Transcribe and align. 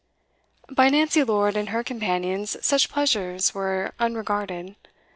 By 0.67 0.89
Nancy 0.89 1.23
Lord 1.23 1.55
and 1.55 1.69
her 1.69 1.83
companions 1.83 2.57
such 2.65 2.89
pleasures 2.89 3.53
were 3.53 3.91
unregarded. 3.99 4.75